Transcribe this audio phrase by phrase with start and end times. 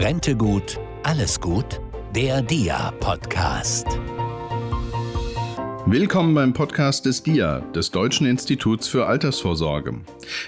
[0.00, 1.78] Rente gut, alles gut?
[2.16, 3.86] Der DIA-Podcast.
[5.84, 10.00] Willkommen beim Podcast des DIA, des Deutschen Instituts für Altersvorsorge.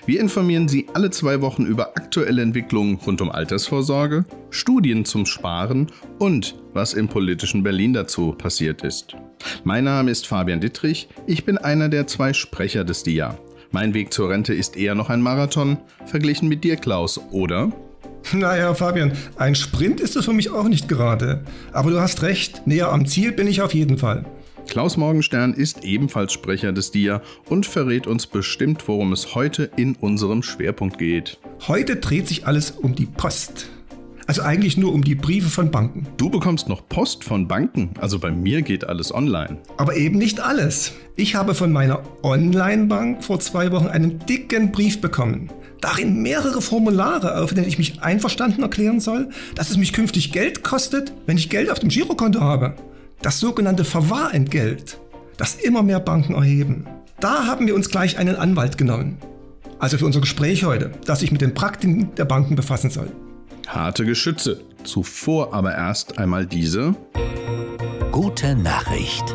[0.06, 5.92] Wir informieren Sie alle zwei Wochen über aktuelle Entwicklungen rund um Altersvorsorge, Studien zum Sparen
[6.18, 9.18] und was im politischen Berlin dazu passiert ist.
[9.64, 13.36] Mein Name ist Fabian Dittrich, ich bin einer der zwei Sprecher des DIA.
[13.70, 15.76] Mein Weg zur Rente ist eher noch ein Marathon,
[16.06, 17.70] verglichen mit dir, Klaus, oder?
[18.32, 21.44] Naja, Fabian, ein Sprint ist es für mich auch nicht gerade.
[21.72, 24.24] Aber du hast recht, näher am Ziel bin ich auf jeden Fall.
[24.68, 29.96] Klaus Morgenstern ist ebenfalls Sprecher des DIA und verrät uns bestimmt, worum es heute in
[29.96, 31.38] unserem Schwerpunkt geht.
[31.66, 33.68] Heute dreht sich alles um die Post.
[34.26, 36.06] Also eigentlich nur um die Briefe von Banken.
[36.16, 39.58] Du bekommst noch Post von Banken, also bei mir geht alles online.
[39.76, 40.92] Aber eben nicht alles.
[41.16, 45.50] Ich habe von meiner Online-Bank vor zwei Wochen einen dicken Brief bekommen.
[45.82, 50.62] Darin mehrere Formulare, auf denen ich mich einverstanden erklären soll, dass es mich künftig Geld
[50.62, 52.76] kostet, wenn ich Geld auf dem Girokonto habe.
[53.20, 54.98] Das sogenannte Verwahrentgelt,
[55.36, 56.86] das immer mehr Banken erheben.
[57.18, 59.18] Da haben wir uns gleich einen Anwalt genommen.
[59.80, 63.10] Also für unser Gespräch heute, das sich mit den Praktiken der Banken befassen soll.
[63.66, 64.60] Harte Geschütze.
[64.84, 66.94] Zuvor aber erst einmal diese.
[68.12, 69.34] Gute Nachricht.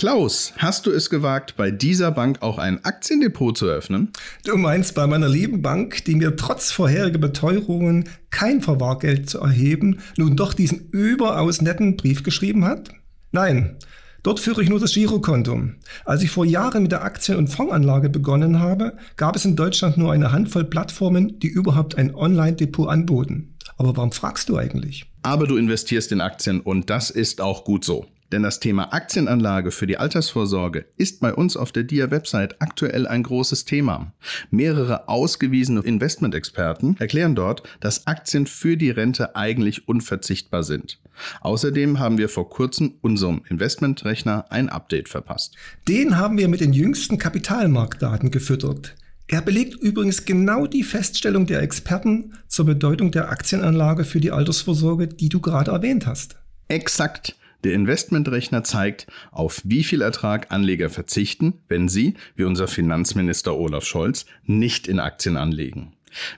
[0.00, 4.08] Klaus, hast du es gewagt, bei dieser Bank auch ein Aktiendepot zu öffnen?
[4.46, 10.00] Du meinst bei meiner lieben Bank, die mir trotz vorheriger Beteuerungen kein Verwahrgeld zu erheben,
[10.16, 12.94] nun doch diesen überaus netten Brief geschrieben hat?
[13.30, 13.76] Nein,
[14.22, 15.64] dort führe ich nur das Girokonto.
[16.06, 19.98] Als ich vor Jahren mit der Aktien- und Fondsanlage begonnen habe, gab es in Deutschland
[19.98, 23.54] nur eine Handvoll Plattformen, die überhaupt ein Online-Depot anboten.
[23.76, 25.04] Aber warum fragst du eigentlich?
[25.20, 28.06] Aber du investierst in Aktien und das ist auch gut so.
[28.32, 33.24] Denn das Thema Aktienanlage für die Altersvorsorge ist bei uns auf der DIA-Website aktuell ein
[33.24, 34.12] großes Thema.
[34.50, 41.00] Mehrere ausgewiesene Investmentexperten erklären dort, dass Aktien für die Rente eigentlich unverzichtbar sind.
[41.40, 45.56] Außerdem haben wir vor kurzem unserem Investmentrechner ein Update verpasst.
[45.88, 48.94] Den haben wir mit den jüngsten Kapitalmarktdaten gefüttert.
[49.26, 55.06] Er belegt übrigens genau die Feststellung der Experten zur Bedeutung der Aktienanlage für die Altersvorsorge,
[55.06, 56.36] die du gerade erwähnt hast.
[56.66, 57.36] Exakt.
[57.64, 63.84] Der Investmentrechner zeigt, auf wie viel Ertrag Anleger verzichten, wenn sie, wie unser Finanzminister Olaf
[63.84, 65.92] Scholz, nicht in Aktien anlegen.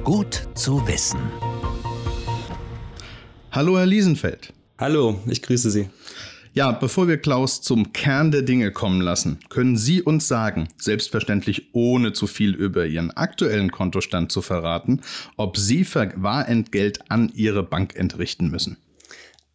[0.05, 1.19] Gut zu wissen.
[3.51, 4.53] Hallo, Herr Liesenfeld.
[4.79, 5.89] Hallo, ich grüße Sie.
[6.57, 11.71] Ja, bevor wir Klaus zum Kern der Dinge kommen lassen, können Sie uns sagen, selbstverständlich
[11.73, 15.01] ohne zu viel über Ihren aktuellen Kontostand zu verraten,
[15.37, 18.77] ob Sie Verwahrentgelt an Ihre Bank entrichten müssen.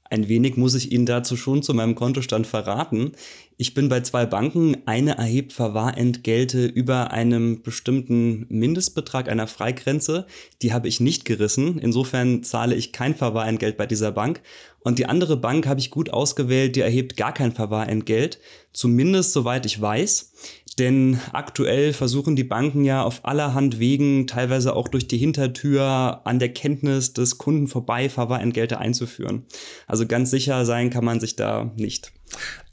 [0.09, 3.13] Ein wenig muss ich Ihnen dazu schon zu meinem Kontostand verraten.
[3.61, 4.77] Ich bin bei zwei Banken.
[4.85, 10.27] Eine erhebt Verwahrentgelte über einem bestimmten Mindestbetrag einer Freigrenze.
[10.61, 11.77] Die habe ich nicht gerissen.
[11.77, 14.39] Insofern zahle ich kein Verwahrentgelt bei dieser Bank.
[14.79, 16.77] Und die andere Bank habe ich gut ausgewählt.
[16.77, 18.39] Die erhebt gar kein Verwahrentgelt.
[18.71, 20.31] Zumindest soweit ich weiß.
[20.79, 26.39] Denn aktuell versuchen die Banken ja auf allerhand Wegen, teilweise auch durch die Hintertür, an
[26.39, 29.47] der Kenntnis des Kunden vorbei Verwahrentgelte einzuführen.
[29.85, 32.13] Also ganz sicher sein kann man sich da nicht.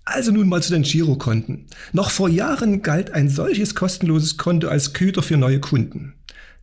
[0.07, 1.67] Also nun mal zu den Girokonten.
[1.93, 6.15] Noch vor Jahren galt ein solches kostenloses Konto als Köder für neue Kunden.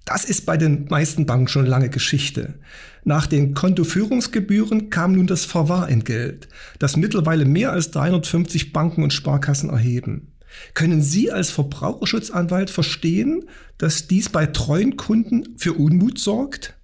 [0.06, 2.56] Das ist bei den meisten Banken schon lange Geschichte.
[3.04, 6.48] Nach den Kontoführungsgebühren kam nun das Verwahrentgelt,
[6.80, 10.34] das mittlerweile mehr als 350 Banken und Sparkassen erheben.
[10.74, 13.44] Können Sie als Verbraucherschutzanwalt verstehen,
[13.78, 16.76] dass dies bei treuen Kunden für Unmut sorgt?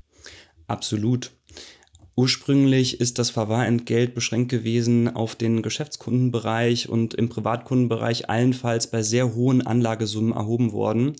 [0.67, 1.31] Absolut.
[2.19, 9.35] Ursprünglich ist das Verwahrentgelt beschränkt gewesen auf den Geschäftskundenbereich und im Privatkundenbereich allenfalls bei sehr
[9.35, 11.15] hohen Anlagesummen erhoben worden.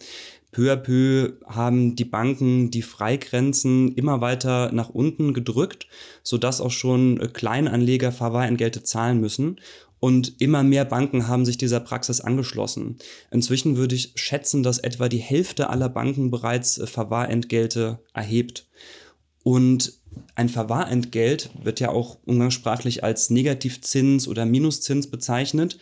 [0.51, 5.87] Peu à peu haben die Banken die Freigrenzen immer weiter nach unten gedrückt,
[6.21, 9.61] sodass auch schon Kleinanleger Verwahrentgelte zahlen müssen.
[10.01, 12.97] Und immer mehr Banken haben sich dieser Praxis angeschlossen.
[13.31, 18.65] Inzwischen würde ich schätzen, dass etwa die Hälfte aller Banken bereits Verwahrentgelte erhebt.
[19.49, 19.93] Und
[20.35, 25.79] ein Verwahrentgelt wird ja auch umgangssprachlich als Negativzins oder Minuszins bezeichnet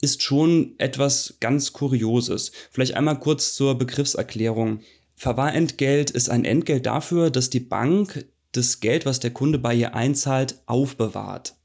[0.00, 2.52] ist schon etwas ganz Kurioses.
[2.70, 4.80] Vielleicht einmal kurz zur Begriffserklärung.
[5.16, 9.94] Verwahrentgelt ist ein Entgelt dafür, dass die Bank das Geld, was der Kunde bei ihr
[9.94, 11.56] einzahlt, aufbewahrt.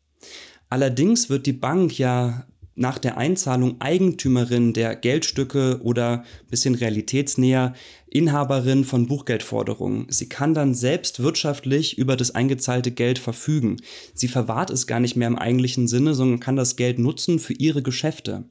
[0.68, 7.74] Allerdings wird die Bank ja nach der Einzahlung Eigentümerin der Geldstücke oder bisschen realitätsnäher
[8.10, 10.08] Inhaberin von Buchgeldforderungen.
[10.10, 13.78] Sie kann dann selbst wirtschaftlich über das eingezahlte Geld verfügen.
[14.14, 17.54] Sie verwahrt es gar nicht mehr im eigentlichen Sinne, sondern kann das Geld nutzen für
[17.54, 18.46] ihre Geschäfte.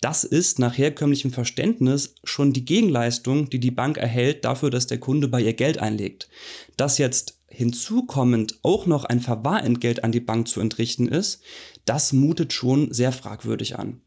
[0.00, 4.98] Das ist nach herkömmlichem Verständnis schon die Gegenleistung, die die Bank erhält dafür, dass der
[4.98, 6.28] Kunde bei ihr Geld einlegt.
[6.76, 11.42] Dass jetzt hinzukommend auch noch ein Verwahrentgelt an die Bank zu entrichten ist,
[11.84, 14.00] das mutet schon sehr fragwürdig an.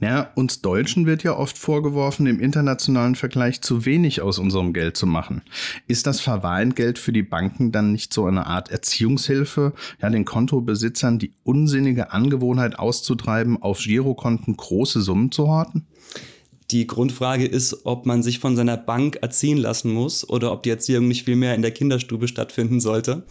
[0.00, 4.96] Ja, uns Deutschen wird ja oft vorgeworfen, im internationalen Vergleich zu wenig aus unserem Geld
[4.96, 5.42] zu machen.
[5.86, 11.18] Ist das Verwahrentgelt für die Banken dann nicht so eine Art Erziehungshilfe, ja, den Kontobesitzern
[11.18, 15.86] die unsinnige Angewohnheit auszutreiben, auf Girokonten große Summen zu horten?
[16.70, 20.70] Die Grundfrage ist, ob man sich von seiner Bank erziehen lassen muss oder ob die
[20.70, 23.24] Erziehung nicht viel mehr in der Kinderstube stattfinden sollte.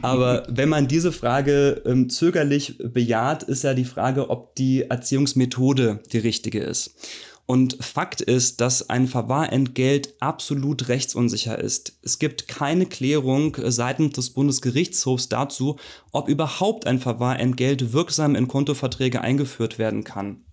[0.00, 6.00] Aber wenn man diese Frage ähm, zögerlich bejaht, ist ja die Frage, ob die Erziehungsmethode
[6.12, 6.94] die richtige ist.
[7.44, 11.98] Und Fakt ist, dass ein Verwahrentgelt absolut rechtsunsicher ist.
[12.00, 15.76] Es gibt keine Klärung seitens des Bundesgerichtshofs dazu,
[16.12, 20.44] ob überhaupt ein Verwahrentgelt wirksam in Kontoverträge eingeführt werden kann.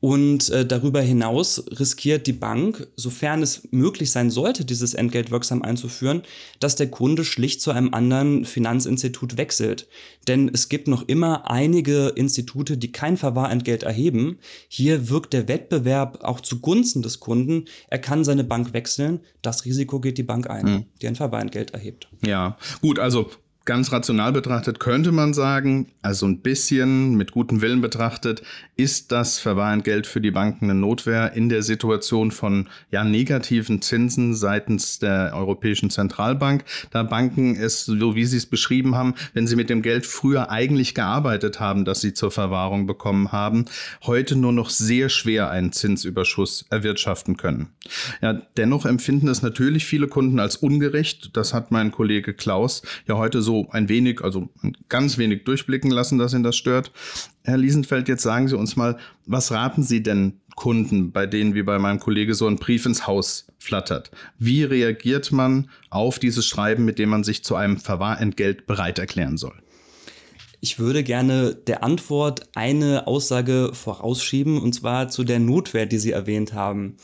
[0.00, 5.62] Und äh, darüber hinaus riskiert die Bank, sofern es möglich sein sollte, dieses Entgelt wirksam
[5.62, 6.22] einzuführen,
[6.60, 9.88] dass der Kunde schlicht zu einem anderen Finanzinstitut wechselt.
[10.28, 14.38] Denn es gibt noch immer einige Institute, die kein Verwahrentgelt erheben.
[14.68, 17.64] Hier wirkt der Wettbewerb auch zugunsten des Kunden.
[17.88, 19.20] Er kann seine Bank wechseln.
[19.42, 20.84] Das Risiko geht die Bank ein, hm.
[21.00, 22.08] die ein Verwahrentgelt erhebt.
[22.22, 23.30] Ja, gut, also
[23.66, 28.40] Ganz rational betrachtet könnte man sagen, also ein bisschen mit gutem Willen betrachtet,
[28.76, 34.36] ist das Verwahrentgelt für die Banken eine Notwehr in der Situation von ja, negativen Zinsen
[34.36, 39.56] seitens der Europäischen Zentralbank, da Banken es, so wie Sie es beschrieben haben, wenn sie
[39.56, 43.64] mit dem Geld früher eigentlich gearbeitet haben, das sie zur Verwahrung bekommen haben,
[44.04, 47.70] heute nur noch sehr schwer einen Zinsüberschuss erwirtschaften können.
[48.22, 51.30] Ja, dennoch empfinden es natürlich viele Kunden als ungerecht.
[51.32, 55.90] Das hat mein Kollege Klaus ja heute so ein wenig, also ein ganz wenig durchblicken
[55.90, 56.92] lassen, dass ihn das stört.
[57.44, 61.62] Herr Liesenfeld, jetzt sagen Sie uns mal, was raten Sie denn Kunden, bei denen wie
[61.62, 64.10] bei meinem Kollege so ein Brief ins Haus flattert?
[64.38, 69.36] Wie reagiert man auf dieses Schreiben, mit dem man sich zu einem Verwahrentgelt bereit erklären
[69.36, 69.54] soll?
[70.60, 76.12] Ich würde gerne der Antwort eine Aussage vorausschieben, und zwar zu der Notwehr, die Sie
[76.12, 76.96] erwähnt haben.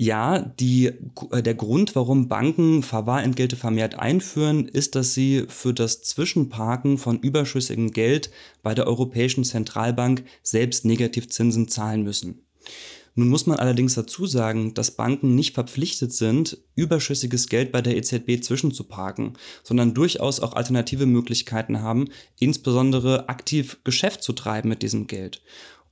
[0.00, 0.92] Ja, die,
[1.32, 7.18] äh, der Grund, warum Banken Verwahrentgelte vermehrt einführen, ist, dass sie für das Zwischenparken von
[7.18, 8.30] überschüssigem Geld
[8.62, 12.44] bei der Europäischen Zentralbank selbst Negativzinsen zahlen müssen.
[13.16, 17.96] Nun muss man allerdings dazu sagen, dass Banken nicht verpflichtet sind, überschüssiges Geld bei der
[17.96, 19.32] EZB zwischenzuparken,
[19.64, 25.42] sondern durchaus auch alternative Möglichkeiten haben, insbesondere aktiv Geschäft zu treiben mit diesem Geld.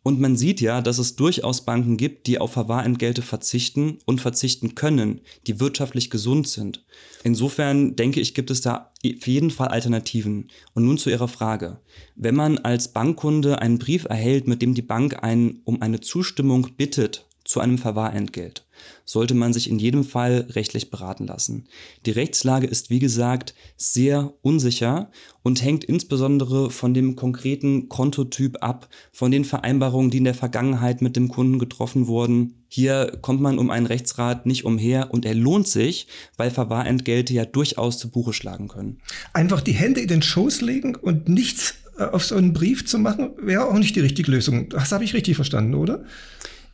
[0.06, 4.76] Und man sieht ja, dass es durchaus Banken gibt, die auf Verwahrentgelte verzichten und verzichten
[4.76, 6.84] können, die wirtschaftlich gesund sind.
[7.24, 10.48] Insofern denke ich, gibt es da auf jeden Fall Alternativen.
[10.74, 11.80] Und nun zu Ihrer Frage.
[12.14, 16.68] Wenn man als Bankkunde einen Brief erhält, mit dem die Bank einen um eine Zustimmung
[16.76, 18.64] bittet zu einem Verwahrentgelt,
[19.04, 21.66] sollte man sich in jedem Fall rechtlich beraten lassen.
[22.04, 25.10] Die Rechtslage ist, wie gesagt, sehr unsicher
[25.42, 31.02] und hängt insbesondere von dem konkreten Kontotyp ab, von den Vereinbarungen, die in der Vergangenheit
[31.02, 32.64] mit dem Kunden getroffen wurden.
[32.68, 37.44] Hier kommt man um einen Rechtsrat nicht umher und er lohnt sich, weil Verwahrentgelte ja
[37.44, 38.98] durchaus zu Buche schlagen können.
[39.32, 42.98] Einfach die Hände in den Schoß legen und nichts äh, auf so einen Brief zu
[42.98, 44.68] machen, wäre auch nicht die richtige Lösung.
[44.68, 46.04] Das habe ich richtig verstanden, oder?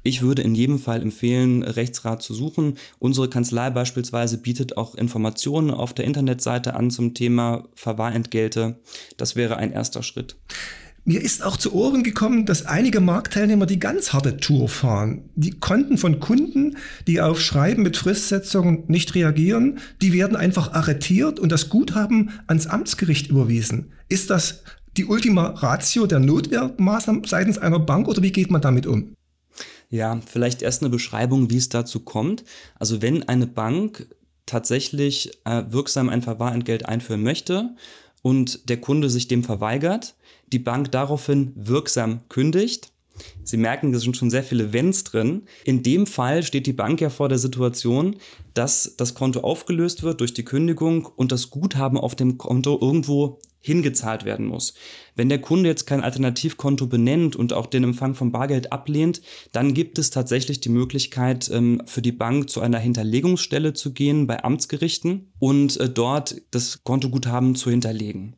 [0.02, 2.74] Ich würde in jedem Fall empfehlen, Rechtsrat zu suchen.
[2.98, 8.80] Unsere Kanzlei beispielsweise bietet auch Informationen auf der Internetseite an zum Thema Verwahrentgelte.
[9.16, 10.36] Das wäre ein erster Schritt.
[11.04, 15.30] Mir ist auch zu Ohren gekommen, dass einige Marktteilnehmer die ganz harte Tour fahren.
[15.34, 16.76] Die Konten von Kunden,
[17.08, 22.68] die auf Schreiben mit Fristsetzung nicht reagieren, die werden einfach arretiert und das Guthaben ans
[22.68, 23.92] Amtsgericht überwiesen.
[24.08, 24.62] Ist das
[24.96, 29.16] die Ultima Ratio der Notwehrmaßnahmen seitens einer Bank oder wie geht man damit um?
[29.92, 32.44] Ja, vielleicht erst eine Beschreibung, wie es dazu kommt.
[32.78, 34.06] Also wenn eine Bank
[34.46, 37.76] tatsächlich äh, wirksam ein Verwahrentgelt einführen möchte
[38.22, 40.14] und der Kunde sich dem verweigert,
[40.50, 42.90] die Bank daraufhin wirksam kündigt.
[43.44, 45.42] Sie merken, da sind schon sehr viele Wenns drin.
[45.64, 48.16] In dem Fall steht die Bank ja vor der Situation,
[48.54, 53.40] dass das Konto aufgelöst wird durch die Kündigung und das Guthaben auf dem Konto irgendwo
[53.62, 54.74] hingezahlt werden muss.
[55.16, 59.72] Wenn der Kunde jetzt kein Alternativkonto benennt und auch den Empfang von Bargeld ablehnt, dann
[59.72, 64.44] gibt es tatsächlich die Möglichkeit ähm, für die Bank zu einer Hinterlegungsstelle zu gehen bei
[64.44, 68.36] Amtsgerichten und äh, dort das Kontoguthaben zu hinterlegen.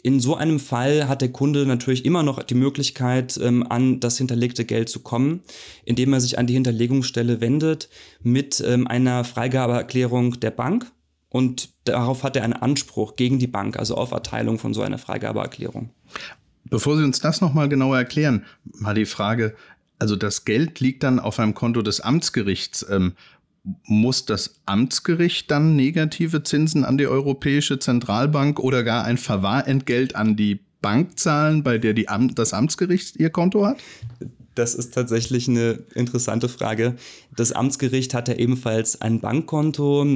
[0.00, 4.16] In so einem Fall hat der Kunde natürlich immer noch die Möglichkeit, ähm, an das
[4.16, 5.42] hinterlegte Geld zu kommen,
[5.84, 7.88] indem er sich an die Hinterlegungsstelle wendet
[8.22, 10.90] mit ähm, einer Freigabeerklärung der Bank.
[11.30, 14.98] Und darauf hat er einen Anspruch gegen die Bank, also auf Erteilung von so einer
[14.98, 15.90] Freigabeerklärung.
[16.64, 19.54] Bevor Sie uns das nochmal genauer erklären, mal die Frage,
[19.98, 22.86] also das Geld liegt dann auf einem Konto des Amtsgerichts.
[22.88, 23.14] Ähm,
[23.84, 30.36] muss das Amtsgericht dann negative Zinsen an die Europäische Zentralbank oder gar ein Verwahrentgelt an
[30.36, 33.78] die Bank zahlen, bei der die Am das Amtsgericht ihr Konto hat?
[34.54, 36.96] Das ist tatsächlich eine interessante Frage.
[37.36, 40.06] Das Amtsgericht hat ja ebenfalls ein Bankkonto,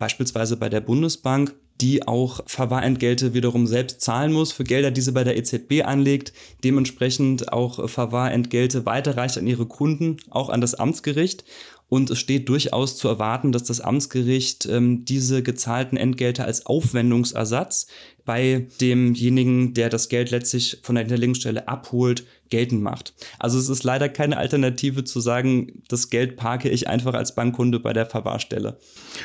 [0.00, 5.12] beispielsweise bei der Bundesbank, die auch Verwahrentgelte wiederum selbst zahlen muss für Gelder, die sie
[5.12, 6.32] bei der EZB anlegt,
[6.64, 11.44] dementsprechend auch Verwahrentgelte weiterreicht an ihre Kunden, auch an das Amtsgericht.
[11.88, 17.88] Und es steht durchaus zu erwarten, dass das Amtsgericht ähm, diese gezahlten Entgelte als Aufwendungsersatz
[18.30, 23.12] bei demjenigen, der das Geld letztlich von der Hinterlegungsstelle abholt, geltend macht.
[23.40, 27.80] Also es ist leider keine Alternative zu sagen, das Geld parke ich einfach als Bankkunde
[27.80, 28.78] bei der Verwahrstelle.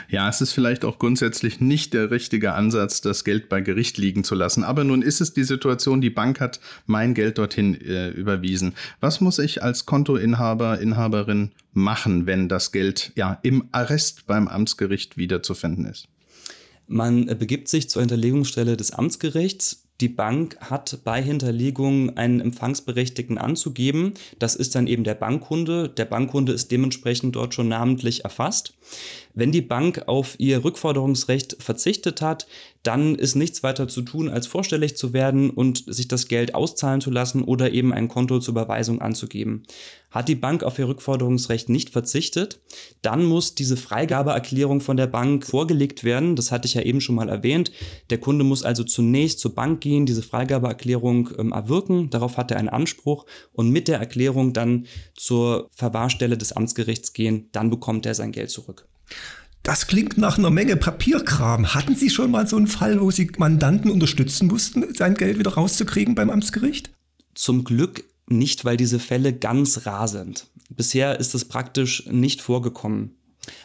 [0.09, 4.23] Ja, es ist vielleicht auch grundsätzlich nicht der richtige Ansatz, das Geld bei Gericht liegen
[4.23, 4.63] zu lassen.
[4.63, 8.73] Aber nun ist es die Situation, die Bank hat mein Geld dorthin äh, überwiesen.
[9.01, 15.15] Was muss ich als Kontoinhaber, Inhaberin machen, wenn das Geld ja im Arrest beim Amtsgericht
[15.15, 16.07] wiederzufinden ist?
[16.87, 19.85] Man begibt sich zur Hinterlegungsstelle des Amtsgerichts.
[20.01, 24.13] Die Bank hat bei Hinterlegung einen Empfangsberechtigten anzugeben.
[24.39, 25.87] Das ist dann eben der Bankkunde.
[25.87, 28.73] Der Bankkunde ist dementsprechend dort schon namentlich erfasst.
[29.33, 32.45] Wenn die Bank auf ihr Rückforderungsrecht verzichtet hat,
[32.83, 36.99] dann ist nichts weiter zu tun, als vorstellig zu werden und sich das Geld auszahlen
[36.99, 39.63] zu lassen oder eben ein Konto zur Überweisung anzugeben.
[40.15, 42.61] Hat die Bank auf ihr Rückforderungsrecht nicht verzichtet,
[43.01, 46.37] dann muss diese Freigabeerklärung von der Bank vorgelegt werden.
[46.37, 47.73] Das hatte ich ja eben schon mal erwähnt.
[48.09, 52.09] Der Kunde muss also zunächst zur Bank gehen, diese Freigabeerklärung ähm, erwirken.
[52.11, 54.85] Darauf hat er einen Anspruch und mit der Erklärung dann
[55.17, 57.49] zur Verwahrstelle des Amtsgerichts gehen.
[57.51, 58.87] Dann bekommt er sein Geld zurück.
[59.63, 61.75] Das klingt nach einer Menge Papierkram.
[61.75, 65.55] Hatten Sie schon mal so einen Fall, wo Sie Mandanten unterstützen mussten, sein Geld wieder
[65.55, 66.91] rauszukriegen beim Amtsgericht?
[67.33, 70.47] Zum Glück nicht, weil diese Fälle ganz rar sind.
[70.69, 73.15] Bisher ist es praktisch nicht vorgekommen.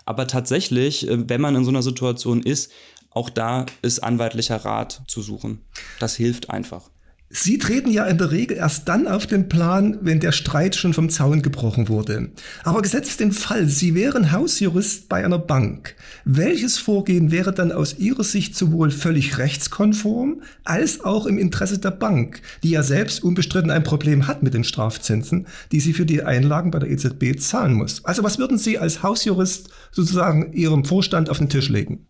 [0.05, 2.71] Aber tatsächlich, äh, wenn man in so einer Situation ist,
[3.11, 5.63] auch da ist anwaltlicher Rat zu suchen.
[5.99, 6.91] Das hilft einfach.
[7.33, 10.93] Sie treten ja in der Regel erst dann auf den Plan, wenn der Streit schon
[10.93, 12.31] vom Zaun gebrochen wurde.
[12.65, 15.95] Aber gesetzt den Fall, Sie wären Hausjurist bei einer Bank.
[16.25, 21.93] Welches Vorgehen wäre dann aus Ihrer Sicht sowohl völlig rechtskonform als auch im Interesse der
[21.93, 26.25] Bank, die ja selbst unbestritten ein Problem hat mit den Strafzinsen, die sie für die
[26.25, 28.05] Einlagen bei der EZB zahlen muss?
[28.05, 32.10] Also was würden Sie als Hausjurist sozusagen Ihrem Vorstand auf den Tisch legen?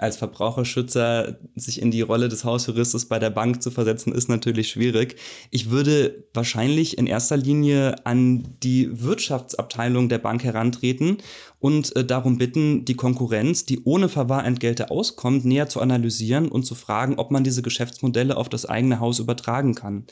[0.00, 4.70] Als Verbraucherschützer sich in die Rolle des Hausjuristes bei der Bank zu versetzen, ist natürlich
[4.70, 5.16] schwierig.
[5.50, 11.18] Ich würde wahrscheinlich in erster Linie an die Wirtschaftsabteilung der Bank herantreten
[11.60, 16.74] und äh, darum bitten, die Konkurrenz, die ohne Verwahrentgelte auskommt, näher zu analysieren und zu
[16.74, 20.04] fragen, ob man diese Geschäftsmodelle auf das eigene Haus übertragen kann.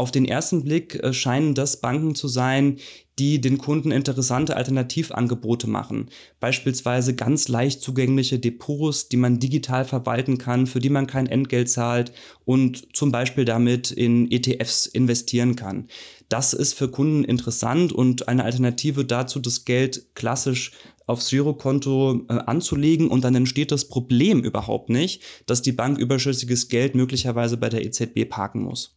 [0.00, 2.78] Auf den ersten Blick äh, scheinen das Banken zu sein,
[3.18, 6.08] die den Kunden interessante Alternativangebote machen.
[6.40, 11.68] Beispielsweise ganz leicht zugängliche Depots, die man digital verwalten kann, für die man kein Entgelt
[11.68, 12.12] zahlt
[12.46, 15.88] und zum Beispiel damit in ETFs investieren kann.
[16.30, 20.72] Das ist für Kunden interessant und eine Alternative dazu, das Geld klassisch
[21.06, 26.68] aufs Girokonto äh, anzulegen und dann entsteht das Problem überhaupt nicht, dass die Bank überschüssiges
[26.68, 28.96] Geld möglicherweise bei der EZB parken muss.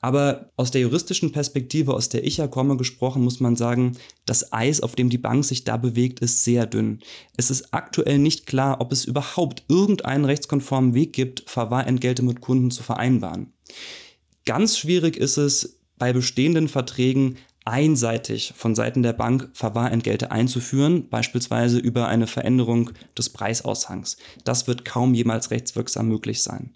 [0.00, 4.52] Aber aus der juristischen Perspektive, aus der ich ja komme, gesprochen, muss man sagen, das
[4.52, 7.00] Eis, auf dem die Bank sich da bewegt, ist sehr dünn.
[7.36, 12.70] Es ist aktuell nicht klar, ob es überhaupt irgendeinen rechtskonformen Weg gibt, Verwahrentgelte mit Kunden
[12.70, 13.52] zu vereinbaren.
[14.44, 21.78] Ganz schwierig ist es, bei bestehenden Verträgen einseitig von Seiten der Bank Verwahrentgelte einzuführen, beispielsweise
[21.78, 24.16] über eine Veränderung des Preisaushangs.
[24.44, 26.72] Das wird kaum jemals rechtswirksam möglich sein.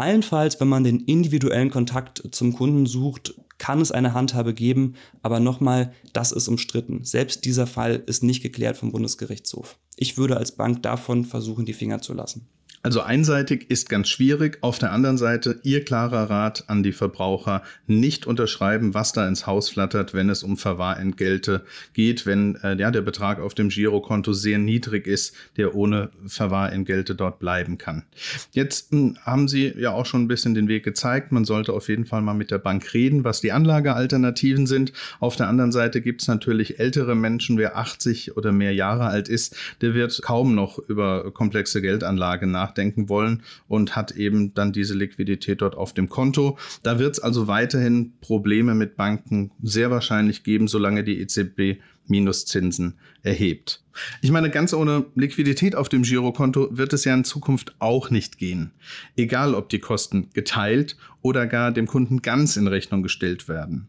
[0.00, 5.40] Allenfalls, wenn man den individuellen Kontakt zum Kunden sucht, kann es eine Handhabe geben, aber
[5.40, 7.04] nochmal, das ist umstritten.
[7.04, 9.76] Selbst dieser Fall ist nicht geklärt vom Bundesgerichtshof.
[9.96, 12.48] Ich würde als Bank davon versuchen, die Finger zu lassen.
[12.82, 14.58] Also einseitig ist ganz schwierig.
[14.62, 19.46] Auf der anderen Seite Ihr klarer Rat an die Verbraucher, nicht unterschreiben, was da ins
[19.46, 24.32] Haus flattert, wenn es um Verwahrentgelte geht, wenn äh, ja, der Betrag auf dem Girokonto
[24.32, 28.04] sehr niedrig ist, der ohne Verwahrentgelte dort bleiben kann.
[28.52, 31.32] Jetzt mh, hm, haben Sie ja auch schon ein bisschen den Weg gezeigt.
[31.32, 34.94] Man sollte auf jeden Fall mal mit der Bank reden, was die Anlagealternativen sind.
[35.18, 39.28] Auf der anderen Seite gibt es natürlich ältere Menschen, wer 80 oder mehr Jahre alt
[39.28, 44.72] ist, der wird kaum noch über komplexe Geldanlage nach nachdenken wollen und hat eben dann
[44.72, 46.58] diese Liquidität dort auf dem Konto.
[46.82, 52.98] Da wird es also weiterhin Probleme mit Banken sehr wahrscheinlich geben, solange die EZB Minuszinsen
[53.22, 53.84] erhebt.
[54.20, 58.38] Ich meine, ganz ohne Liquidität auf dem Girokonto wird es ja in Zukunft auch nicht
[58.38, 58.72] gehen.
[59.16, 63.88] Egal, ob die Kosten geteilt oder gar dem Kunden ganz in Rechnung gestellt werden.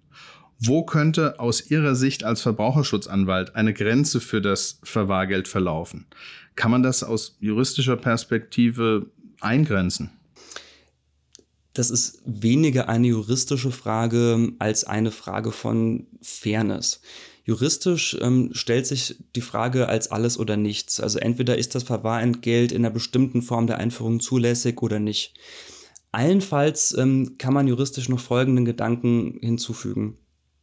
[0.63, 6.05] Wo könnte aus Ihrer Sicht als Verbraucherschutzanwalt eine Grenze für das Verwahrgeld verlaufen?
[6.55, 9.07] Kann man das aus juristischer Perspektive
[9.39, 10.11] eingrenzen?
[11.73, 17.01] Das ist weniger eine juristische Frage als eine Frage von Fairness.
[17.43, 20.99] Juristisch ähm, stellt sich die Frage als alles oder nichts.
[20.99, 25.33] Also entweder ist das Verwahrentgelt in einer bestimmten Form der Einführung zulässig oder nicht.
[26.11, 30.17] Allenfalls ähm, kann man juristisch noch folgenden Gedanken hinzufügen.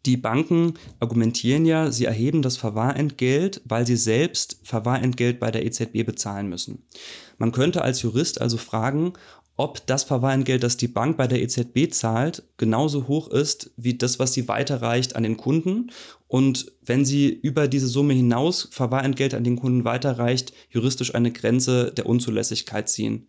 [0.08, 6.06] Die Banken argumentieren ja, sie erheben das Verwahrentgelt, weil sie selbst Verwahrentgelt bei der EZB
[6.06, 6.82] bezahlen müssen.
[7.36, 9.12] Man könnte als Jurist also fragen,
[9.58, 14.18] ob das Verwahrentgelt, das die Bank bei der EZB zahlt, genauso hoch ist wie das,
[14.18, 15.90] was sie weiterreicht an den Kunden.
[16.26, 21.92] Und wenn sie über diese Summe hinaus Verwahrentgelt an den Kunden weiterreicht, juristisch eine Grenze
[21.92, 23.28] der Unzulässigkeit ziehen.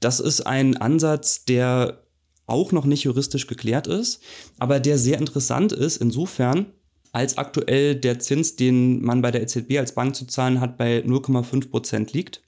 [0.00, 2.01] Das ist ein Ansatz, der
[2.46, 4.22] auch noch nicht juristisch geklärt ist,
[4.58, 6.66] aber der sehr interessant ist insofern,
[7.12, 10.98] als aktuell der Zins, den man bei der EZB als Bank zu zahlen hat, bei
[10.98, 12.42] 0,5 Prozent liegt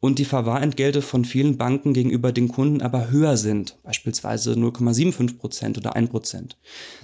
[0.00, 5.78] und die Verwahrentgelte von vielen Banken gegenüber den Kunden aber höher sind, beispielsweise 0,75 Prozent
[5.78, 6.56] oder 1 Prozent.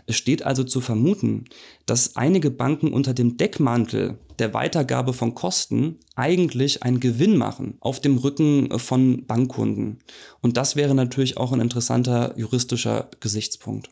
[0.06, 1.44] Es steht also zu vermuten,
[1.86, 8.00] dass einige Banken unter dem Deckmantel der Weitergabe von Kosten eigentlich einen Gewinn machen auf
[8.00, 9.98] dem Rücken von Bankkunden.
[10.40, 13.90] Und das wäre natürlich auch ein interessanter juristischer Gesichtspunkt.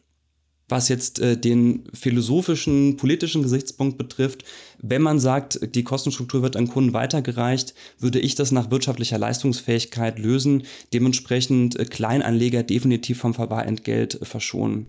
[0.73, 4.45] Was jetzt äh, den philosophischen, politischen Gesichtspunkt betrifft,
[4.81, 10.19] wenn man sagt, die Kostenstruktur wird an Kunden weitergereicht, würde ich das nach wirtschaftlicher Leistungsfähigkeit
[10.19, 10.63] lösen,
[10.95, 14.87] dementsprechend äh, Kleinanleger definitiv vom Verwahrentgelt äh, verschonen.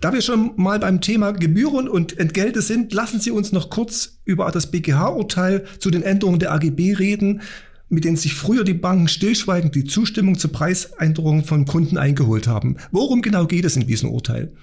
[0.00, 4.20] Da wir schon mal beim Thema Gebühren und Entgelte sind, lassen Sie uns noch kurz
[4.24, 7.42] über das BGH-Urteil zu den Änderungen der AGB reden,
[7.90, 12.78] mit denen sich früher die Banken stillschweigend die Zustimmung zur Preisänderung von Kunden eingeholt haben.
[12.92, 14.54] Worum genau geht es in diesem Urteil?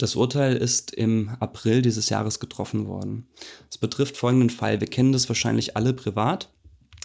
[0.00, 3.26] Das Urteil ist im April dieses Jahres getroffen worden.
[3.68, 4.80] Es betrifft folgenden Fall.
[4.80, 6.48] Wir kennen das wahrscheinlich alle privat.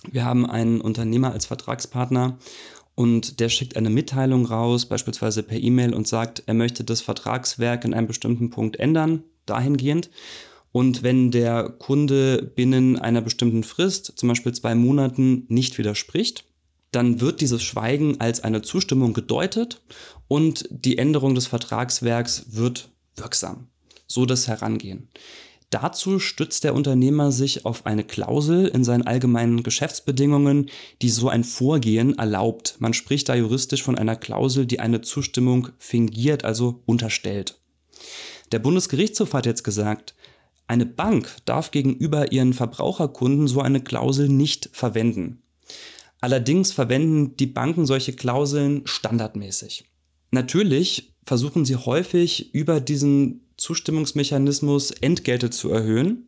[0.09, 2.37] Wir haben einen Unternehmer als Vertragspartner
[2.95, 7.83] und der schickt eine Mitteilung raus, beispielsweise per E-Mail und sagt, er möchte das Vertragswerk
[7.83, 10.09] in einem bestimmten Punkt ändern, dahingehend.
[10.71, 16.45] Und wenn der Kunde binnen einer bestimmten Frist, zum Beispiel zwei Monaten, nicht widerspricht,
[16.95, 19.81] dann wird dieses Schweigen als eine Zustimmung gedeutet
[20.27, 23.67] und die Änderung des Vertragswerks wird wirksam.
[24.07, 25.09] So das Herangehen.
[25.71, 30.69] Dazu stützt der Unternehmer sich auf eine Klausel in seinen allgemeinen Geschäftsbedingungen,
[31.01, 32.75] die so ein Vorgehen erlaubt.
[32.79, 37.59] Man spricht da juristisch von einer Klausel, die eine Zustimmung fingiert, also unterstellt.
[38.51, 40.15] Der Bundesgerichtshof hat jetzt gesagt,
[40.67, 45.41] eine Bank darf gegenüber ihren Verbraucherkunden so eine Klausel nicht verwenden.
[46.25, 49.85] Allerdings verwenden die Banken solche Klauseln standardmäßig.
[50.31, 56.27] Natürlich versuchen sie häufig über diesen Zustimmungsmechanismus Entgelte zu erhöhen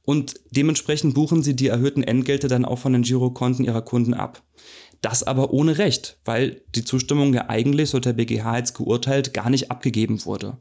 [0.00, 4.42] und dementsprechend buchen sie die erhöhten Entgelte dann auch von den Girokonten ihrer Kunden ab.
[5.02, 9.50] Das aber ohne Recht, weil die Zustimmung ja eigentlich, so der BGH jetzt geurteilt, gar
[9.50, 10.56] nicht abgegeben wurde.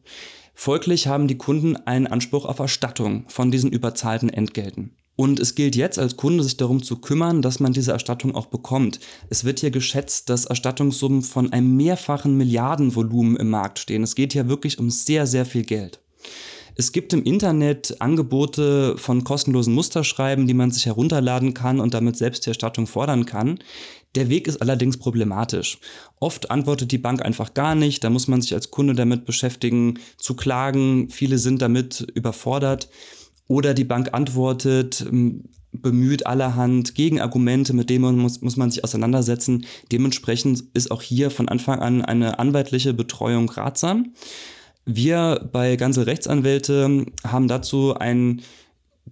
[0.55, 4.97] Folglich haben die Kunden einen Anspruch auf Erstattung von diesen überzahlten Entgelten.
[5.15, 8.47] Und es gilt jetzt als Kunde, sich darum zu kümmern, dass man diese Erstattung auch
[8.47, 8.99] bekommt.
[9.29, 14.03] Es wird hier geschätzt, dass Erstattungssummen von einem mehrfachen Milliardenvolumen im Markt stehen.
[14.03, 15.99] Es geht hier wirklich um sehr, sehr viel Geld.
[16.75, 22.17] Es gibt im Internet Angebote von kostenlosen Musterschreiben, die man sich herunterladen kann und damit
[22.17, 23.59] selbst die Erstattung fordern kann.
[24.15, 25.77] Der Weg ist allerdings problematisch.
[26.19, 29.99] Oft antwortet die Bank einfach gar nicht, da muss man sich als Kunde damit beschäftigen,
[30.17, 31.09] zu klagen.
[31.09, 32.89] Viele sind damit überfordert.
[33.53, 35.05] Oder die Bank antwortet,
[35.71, 39.67] bemüht allerhand Gegenargumente, mit denen muss, muss man sich auseinandersetzen.
[39.91, 44.13] Dementsprechend ist auch hier von Anfang an eine anwaltliche Betreuung ratsam.
[44.85, 48.41] Wir bei Ganze Rechtsanwälte haben dazu ein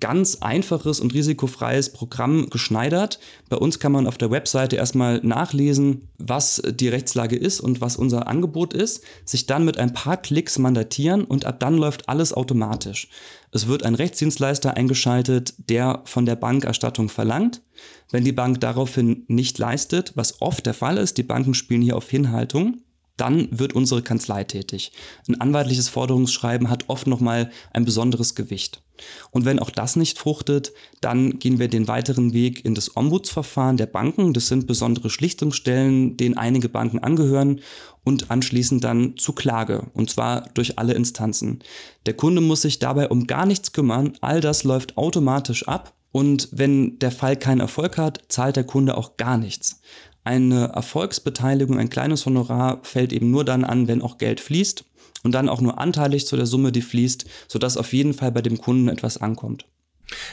[0.02, 3.20] ganz einfaches und risikofreies Programm geschneidert.
[3.48, 7.96] Bei uns kann man auf der Webseite erstmal nachlesen, was die Rechtslage ist und was
[7.96, 12.34] unser Angebot ist, sich dann mit ein paar Klicks mandatieren und ab dann läuft alles
[12.34, 13.08] automatisch.
[13.52, 17.62] Es wird ein Rechtsdienstleister eingeschaltet, der von der Bank Erstattung verlangt.
[18.10, 21.96] Wenn die Bank daraufhin nicht leistet, was oft der Fall ist, die Banken spielen hier
[21.96, 22.82] auf Hinhaltung,
[23.22, 24.92] dann wird unsere Kanzlei tätig.
[25.28, 28.82] Ein anwaltliches Forderungsschreiben hat oft nochmal ein besonderes Gewicht.
[29.30, 33.78] Und wenn auch das nicht fruchtet, dann gehen wir den weiteren Weg in das Ombudsverfahren
[33.78, 34.34] der Banken.
[34.34, 37.62] Das sind besondere Schlichtungsstellen, denen einige Banken angehören
[38.04, 41.60] und anschließend dann zu Klage, und zwar durch alle Instanzen.
[42.08, 46.50] Der Kunde muss sich dabei um gar nichts kümmern, all das läuft automatisch ab und
[46.52, 49.82] wenn der Fall keinen Erfolg hat, zahlt der Kunde auch gar nichts.
[50.24, 54.86] Eine Erfolgsbeteiligung, ein kleines Honorar fällt eben nur dann an, wenn auch Geld fließt
[55.24, 58.42] und dann auch nur anteilig zu der Summe, die fließt, sodass auf jeden Fall bei
[58.42, 59.66] dem Kunden etwas ankommt.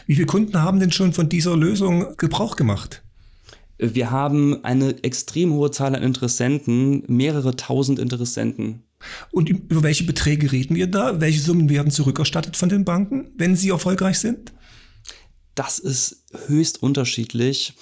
[0.06, 3.02] Wie viele Kunden haben denn schon von dieser Lösung Gebrauch gemacht?
[3.78, 8.82] Wir haben eine extrem hohe Zahl an Interessenten, mehrere tausend Interessenten.
[9.30, 11.20] Und über welche Beträge reden wir da?
[11.20, 14.52] Welche Summen werden zurückerstattet von den Banken, wenn sie erfolgreich sind?
[15.54, 17.74] Das ist höchst unterschiedlich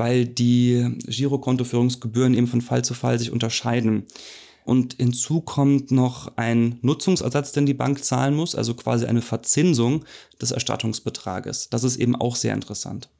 [0.00, 4.04] weil die Girokontoführungsgebühren eben von Fall zu Fall sich unterscheiden.
[4.64, 10.04] Und hinzu kommt noch ein Nutzungsersatz, den die Bank zahlen muss, also quasi eine Verzinsung
[10.40, 11.68] des Erstattungsbetrages.
[11.68, 13.10] Das ist eben auch sehr interessant.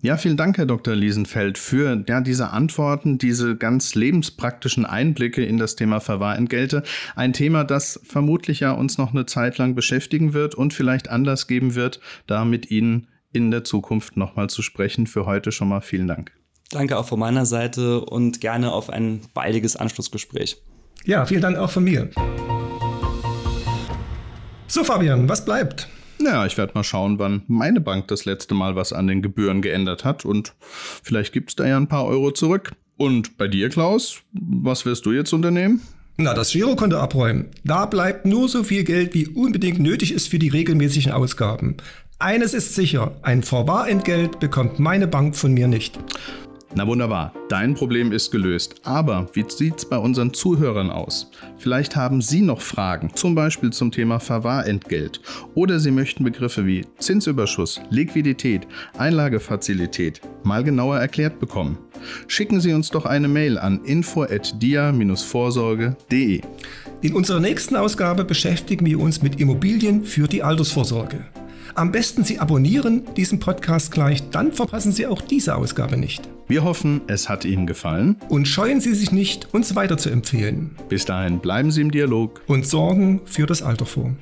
[0.00, 0.96] Ja, vielen Dank, Herr Dr.
[0.96, 6.82] Liesenfeld, für ja, diese Antworten, diese ganz lebenspraktischen Einblicke in das Thema Verwahrentgelte.
[7.14, 11.46] Ein Thema, das vermutlich ja uns noch eine Zeit lang beschäftigen wird und vielleicht Anlass
[11.46, 15.06] geben wird, da mit Ihnen in der Zukunft nochmal zu sprechen.
[15.06, 16.32] Für heute schon mal vielen Dank.
[16.70, 20.56] Danke auch von meiner Seite und gerne auf ein baldiges Anschlussgespräch.
[21.04, 22.10] Ja, vielen Dank auch von mir.
[24.68, 25.88] So, Fabian, was bleibt?
[26.18, 29.60] Ja, ich werde mal schauen, wann meine Bank das letzte Mal was an den Gebühren
[29.60, 30.54] geändert hat und
[31.02, 32.72] vielleicht gibt es da ja ein paar Euro zurück.
[32.96, 35.82] Und bei dir, Klaus, was wirst du jetzt unternehmen?
[36.18, 37.50] Na, das Girokonto abräumen.
[37.64, 41.78] Da bleibt nur so viel Geld, wie unbedingt nötig ist für die regelmäßigen Ausgaben.
[42.22, 45.98] Eines ist sicher, ein Vorwarentgelt bekommt meine Bank von mir nicht.
[46.72, 48.76] Na wunderbar, dein Problem ist gelöst.
[48.84, 51.32] Aber wie sieht's bei unseren Zuhörern aus?
[51.58, 55.20] Vielleicht haben Sie noch Fragen, zum Beispiel zum Thema Verwahrentgelt.
[55.56, 61.76] Oder Sie möchten Begriffe wie Zinsüberschuss, Liquidität, Einlagefazilität mal genauer erklärt bekommen.
[62.28, 66.40] Schicken Sie uns doch eine Mail an info@dia-vorsorge.de.
[67.00, 71.24] In unserer nächsten Ausgabe beschäftigen wir uns mit Immobilien für die Altersvorsorge.
[71.74, 76.28] Am besten Sie abonnieren diesen Podcast gleich, dann verpassen Sie auch diese Ausgabe nicht.
[76.46, 78.16] Wir hoffen, es hat Ihnen gefallen.
[78.28, 80.76] Und scheuen Sie sich nicht, uns weiter zu empfehlen.
[80.90, 84.14] Bis dahin bleiben Sie im Dialog und sorgen für das Alter vor.